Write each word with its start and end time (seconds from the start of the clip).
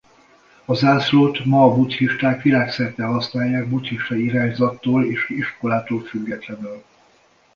A 0.65 0.73
zászlót 0.73 1.45
ma 1.45 1.63
a 1.63 1.73
buddhisták 1.75 2.41
világszerte 2.41 3.03
használják 3.05 3.67
buddhista 3.69 4.15
irányzattól 4.15 5.05
és 5.09 5.29
iskolától 5.29 6.01
függetlenül. 6.01 6.83